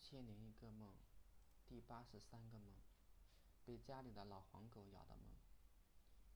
[0.00, 0.94] 千零一个梦，
[1.66, 2.72] 第八十三个梦，
[3.64, 5.34] 被家里的老黄狗咬的梦。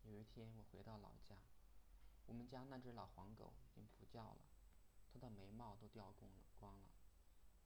[0.02, 1.36] 有一天我回到老家，
[2.26, 4.40] 我们家那只老黄狗已经不叫了，
[5.10, 6.90] 它的眉毛都掉光了，光了，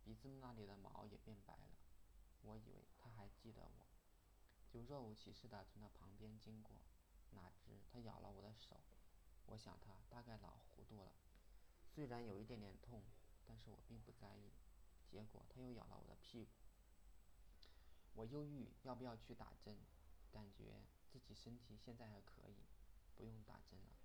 [0.05, 1.75] 鼻子那里的毛也变白了。
[2.43, 3.87] 我以为它还记得我，
[4.71, 6.83] 就若无其事地从它旁边经过，
[7.31, 8.81] 哪知它咬了我的手。
[9.47, 11.13] 我想它大概老糊涂了，
[11.89, 13.03] 虽然有一点点痛，
[13.45, 14.53] 但是我并不在意。
[15.07, 16.51] 结果它又咬了我的屁股，
[18.15, 19.79] 我犹豫要不要去打针，
[20.31, 22.57] 感觉自己身体现在还可以，
[23.15, 23.97] 不用打针了。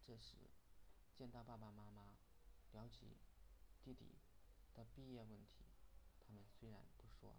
[0.00, 0.36] 这时
[1.14, 2.16] 见到爸爸妈妈，
[2.72, 3.16] 聊起
[3.82, 4.16] 弟弟
[4.74, 5.64] 的毕业问题，
[6.20, 7.36] 他们虽然不说，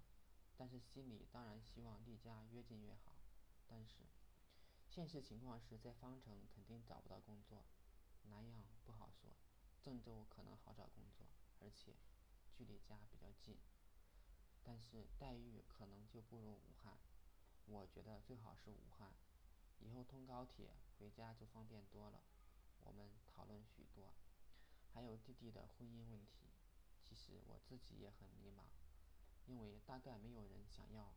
[0.58, 3.16] 但是心里当然希望离家越近越好。
[3.68, 4.06] 但是
[4.88, 7.66] 现实情况是在方城肯定找不到工作，
[8.24, 9.30] 南阳不好说，
[9.82, 11.28] 郑州可能好找工作，
[11.60, 11.94] 而且。
[12.58, 13.58] 距离家比较近，
[14.64, 16.98] 但是待遇可能就不如武汉。
[17.66, 19.14] 我觉得最好是武汉，
[19.80, 22.22] 以后通高铁回家就方便多了。
[22.86, 24.14] 我们讨论许多，
[24.94, 26.48] 还有弟弟的婚姻问题。
[27.04, 28.64] 其实我自己也很迷茫，
[29.46, 31.14] 因为大概没有人想要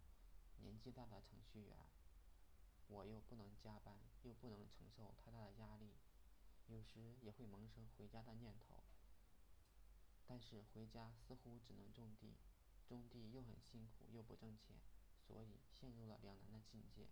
[0.56, 1.76] 年纪大的程序员，
[2.88, 5.94] 我又不能加班，又不能承受太大的压力，
[6.66, 8.82] 有时也会萌生回家的念头。
[10.30, 12.36] 但是回家似乎只能种地，
[12.86, 14.76] 种地又很辛苦又不挣钱，
[15.26, 17.08] 所以陷入了两难的境界。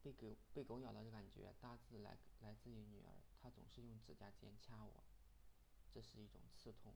[0.00, 5.02] 被狗被狗咬的感觉大致来来自于女儿，她总是用指甲尖掐我，
[5.92, 6.94] 这是一种刺痛，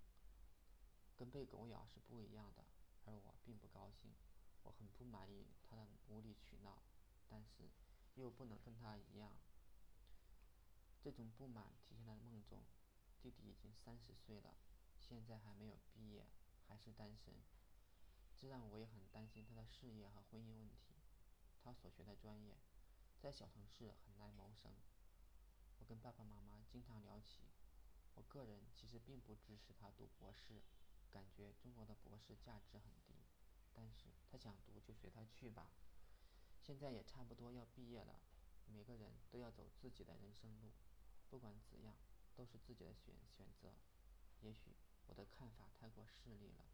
[1.16, 2.64] 跟被狗咬是不一样的，
[3.04, 4.12] 而我并不高兴，
[4.62, 6.80] 我很不满意她的无理取闹，
[7.28, 7.68] 但是
[8.14, 9.36] 又不能跟她一样。
[11.02, 12.62] 这种不满体现在梦中。
[13.22, 14.56] 弟弟已经三十岁了，
[14.98, 16.26] 现在还没有毕业，
[16.66, 17.32] 还是单身，
[18.36, 20.96] 这让我也很担心他的事业和婚姻问题。
[21.62, 22.58] 他所学的专业，
[23.20, 24.72] 在小城市很难谋生。
[25.78, 27.44] 我跟爸爸妈妈经常聊起，
[28.16, 30.60] 我个人其实并不支持他读博士，
[31.12, 33.14] 感觉中国的博士价值很低。
[33.72, 35.70] 但是他想读就随他去吧。
[36.58, 38.18] 现在也差不多要毕业了，
[38.66, 40.72] 每个人都要走自己的人生路，
[41.30, 41.96] 不管怎样。
[42.34, 43.72] 都是自己的选选择，
[44.40, 44.74] 也许
[45.06, 46.64] 我的看法太过势利了。